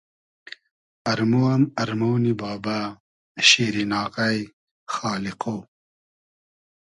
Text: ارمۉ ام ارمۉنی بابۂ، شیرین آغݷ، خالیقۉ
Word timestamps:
ارمۉ 1.11 1.31
ام 1.53 1.61
ارمۉنی 1.81 2.33
بابۂ، 2.39 2.79
شیرین 3.47 3.91
آغݷ، 4.03 4.37
خالیقۉ 4.93 5.43